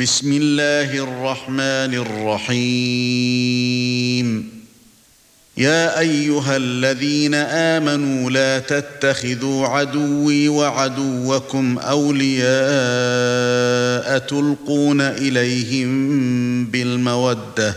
بسم 0.00 0.32
الله 0.42 0.94
الرحمن 0.98 1.94
الرحيم 2.50 4.48
يا 5.58 5.98
ايها 6.00 6.56
الذين 6.56 7.34
امنوا 7.34 8.30
لا 8.30 8.58
تتخذوا 8.58 9.66
عدوي 9.66 10.48
وعدوكم 10.48 11.78
اولياء 11.78 14.18
تلقون 14.18 15.00
اليهم 15.00 16.64
بالموده 16.66 17.76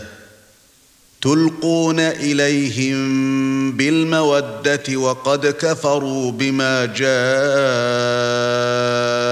تلقون 1.22 2.00
اليهم 2.00 3.02
بالموده 3.72 4.82
وقد 4.96 5.46
كفروا 5.46 6.30
بما 6.32 6.84
جاء 6.84 8.99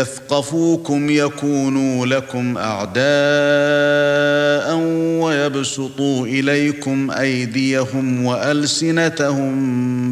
يثقفوكم 0.00 1.10
يكونوا 1.10 2.06
لكم 2.06 2.58
اعداء 2.58 4.76
ويبسطوا 5.20 6.26
اليكم 6.26 7.10
ايديهم 7.10 8.24
والسنتهم 8.24 9.52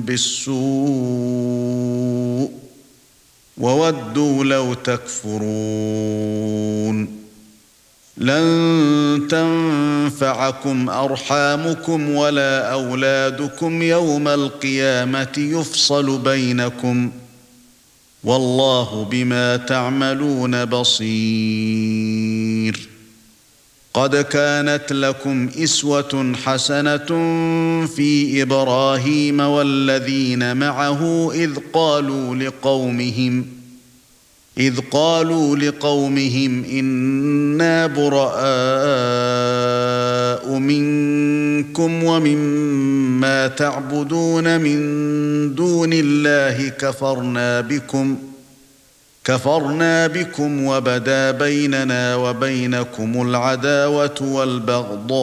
بالسوء 0.01 2.51
وودوا 3.59 4.45
لو 4.45 4.75
تكفرون 4.75 7.19
لن 8.19 8.49
تنفعكم 9.31 10.89
ارحامكم 10.91 12.11
ولا 12.15 12.73
اولادكم 12.73 13.83
يوم 13.83 14.29
القيامه 14.29 15.33
يفصل 15.39 16.19
بينكم 16.19 17.09
ۖ 17.25 17.28
والله 18.25 19.05
بما 19.11 19.57
تعملون 19.57 20.65
بصير 20.65 22.89
قد 23.95 24.17
كانت 24.17 24.93
لكم 24.93 25.49
اسوه 25.59 26.33
حسنه 26.45 27.05
في 27.87 28.43
ابراهيم 28.43 29.41
والذين 29.41 30.57
معه 30.57 31.31
اذ 31.33 31.51
قالوا 31.73 32.37
لقومهم 32.37 33.47
اذ 34.59 34.81
قالوا 34.91 35.57
لقومهم 35.57 36.65
انا 36.65 37.87
براء 37.87 38.39
منكم 40.51 42.05
ومما 42.05 43.47
تعبدون 43.47 44.61
من 44.61 44.79
دون 45.55 45.91
الله 45.93 46.69
كفرنا 46.69 47.61
بكم 47.61 48.17
كفرنا 49.25 50.07
بكم 50.07 50.65
وبدا 50.67 51.31
بيننا 51.31 52.15
وبينكم 52.17 53.23
العداوه 53.31 54.15
والبغضاء 54.23 55.21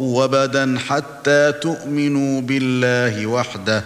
وبدا 0.00 0.78
حتى 0.88 1.52
تؤمنوا 1.52 2.40
بالله 2.40 3.26
وحده 3.26 3.84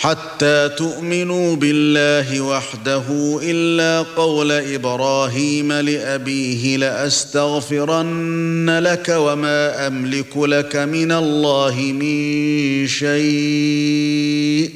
حتى 0.00 0.68
تؤمنوا 0.76 1.56
بالله 1.56 2.40
وحده 2.40 3.02
الا 3.42 4.06
قول 4.16 4.52
ابراهيم 4.52 5.72
لابيه 5.72 6.76
لاستغفرن 6.76 8.78
لك 8.78 9.08
وما 9.08 9.86
املك 9.86 10.36
لك 10.36 10.76
من 10.76 11.12
الله 11.12 11.74
من 11.76 12.86
شيء 12.88 14.70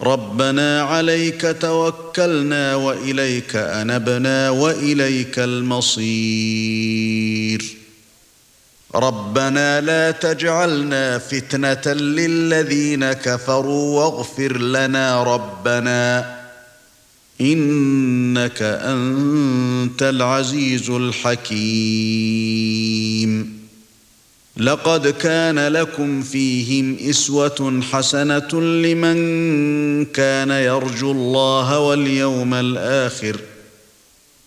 ربنا 0.00 0.82
عليك 0.82 1.56
توكلنا 1.60 2.74
واليك 2.74 3.56
انبنا 3.56 4.50
واليك 4.50 5.38
المصير 5.38 7.79
رَبَّنَا 8.94 9.80
لَا 9.80 10.10
تَجْعَلْنَا 10.10 11.18
فِتْنَةً 11.18 11.92
لِّلَّذِينَ 11.94 13.12
كَفَرُوا 13.12 14.00
وَاغْفِرْ 14.04 14.56
لَنَا 14.58 15.22
رَبَّنَا 15.22 16.34
إِنَّكَ 17.40 18.62
أَنتَ 18.62 20.02
الْعَزِيزُ 20.02 20.90
الْحَكِيمُ 20.90 23.60
لَقَدْ 24.56 25.08
كَانَ 25.08 25.68
لَكُمْ 25.68 26.22
فِيهِمْ 26.22 26.96
أُسْوَةٌ 27.10 27.80
حَسَنَةٌ 27.92 28.52
لِّمَن 28.60 29.16
كَانَ 30.04 30.50
يَرْجُو 30.50 31.10
اللَّهَ 31.12 31.78
وَالْيَوْمَ 31.78 32.54
الْآخِرَ 32.54 33.36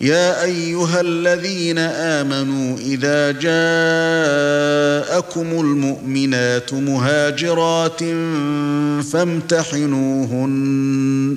يا 0.00 0.42
ايها 0.44 1.00
الذين 1.00 1.78
امنوا 1.78 2.76
اذا 2.78 3.32
جاءكم 3.32 5.60
المؤمنات 5.60 6.74
مهاجرات 6.74 8.00
فامتحنوهن 9.04 11.36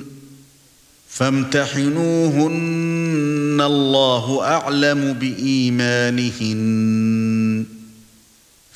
فامتحنوهن 1.08 3.60
الله 3.64 4.42
اعلم 4.44 5.12
بايمانهن 5.12 6.50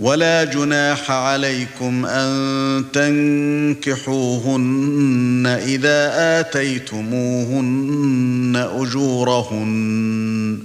ولا 0.00 0.44
جناح 0.44 1.10
عليكم 1.10 2.06
ان 2.06 2.84
تنكحوهن 2.92 5.58
اذا 5.66 6.10
اتيتموهن 6.40 8.68
اجورهن 8.80 10.58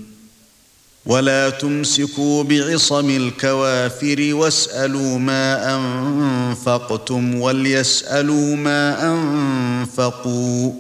ولا 1.06 1.50
تمسكوا 1.50 2.44
بعصم 2.44 3.10
الكوافر 3.18 4.30
واسالوا 4.32 5.18
ما 5.18 5.76
انفقتم 5.76 7.36
وليسالوا 7.42 8.56
ما 8.56 9.12
انفقوا 9.14 10.74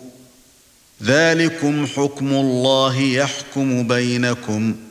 ذلكم 1.03 1.86
حكم 1.86 2.27
الله 2.33 3.01
يحكم 3.01 3.88
بينكم 3.88 4.71
ۖ 4.88 4.90